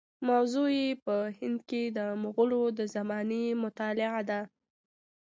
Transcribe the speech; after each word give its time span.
موضوع 0.29 0.69
یې 0.81 0.89
په 1.05 1.15
هند 1.37 1.59
کې 1.69 1.81
د 1.97 1.99
مغولو 2.21 2.61
د 2.77 2.79
زمانې 2.95 3.45
مطالعه 3.63 4.21
ده. 4.29 4.41